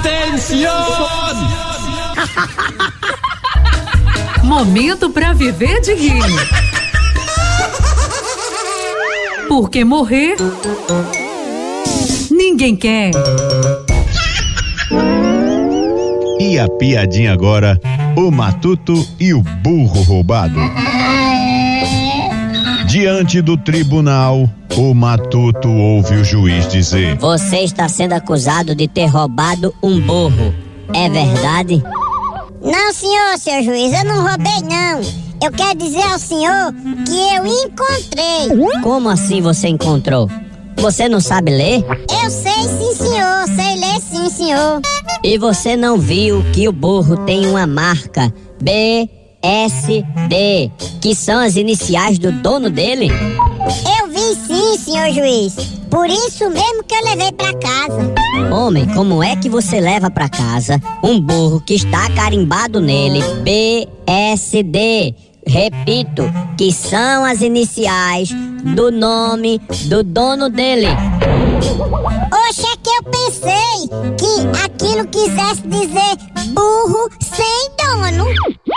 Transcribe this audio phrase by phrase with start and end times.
[0.00, 0.86] Atenção!
[4.42, 6.22] Momento para viver de rir.
[9.46, 10.36] Porque morrer
[12.30, 13.10] ninguém quer.
[16.40, 17.78] E a piadinha agora,
[18.16, 20.58] o matuto e o burro roubado.
[22.90, 29.06] Diante do tribunal, o matuto ouve o juiz dizer: Você está sendo acusado de ter
[29.06, 30.52] roubado um burro.
[30.92, 31.80] É verdade?
[32.60, 35.00] Não, senhor, seu juiz, eu não roubei, não.
[35.40, 36.74] Eu quero dizer ao senhor
[37.06, 38.82] que eu encontrei.
[38.82, 40.28] Como assim você encontrou?
[40.76, 41.84] Você não sabe ler?
[42.24, 43.46] Eu sei sim, senhor.
[43.54, 44.80] Sei ler sim, senhor.
[45.22, 49.08] E você não viu que o burro tem uma marca B
[49.42, 53.08] S D, que são as iniciais do dono dele?
[53.98, 55.54] Eu vi sim, senhor juiz.
[55.90, 58.14] Por isso mesmo que eu levei para casa.
[58.54, 63.88] Homem, como é que você leva para casa um burro que está carimbado nele B
[64.06, 65.14] S D?
[65.46, 68.30] Repito, que são as iniciais
[68.74, 70.86] do nome do dono dele.
[72.48, 73.88] Oxe, é que eu pensei
[74.18, 76.16] que aquilo quisesse dizer
[76.52, 78.26] burro sem dono.